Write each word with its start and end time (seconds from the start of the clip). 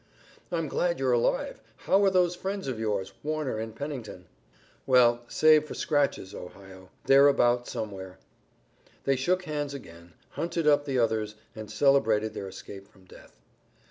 "I'm 0.51 0.67
glad 0.67 0.97
you're 0.97 1.11
alive. 1.11 1.61
How 1.77 2.03
are 2.03 2.09
those 2.09 2.33
friends 2.35 2.67
of 2.67 2.79
yours, 2.79 3.13
Warner 3.21 3.59
and 3.59 3.75
Pennington?" 3.75 4.25
"Well, 4.87 5.21
save 5.27 5.65
for 5.65 5.75
scratches, 5.75 6.33
Ohio. 6.33 6.89
They're 7.05 7.27
about 7.27 7.67
somewhere." 7.67 8.17
They 9.03 9.15
shook 9.15 9.43
hands 9.43 9.75
again, 9.75 10.13
hunted 10.31 10.65
up 10.65 10.85
the 10.85 10.97
others, 10.97 11.35
and 11.55 11.69
celebrated 11.71 12.33
their 12.33 12.47
escape 12.47 12.87
from 12.87 13.05
death. 13.05 13.39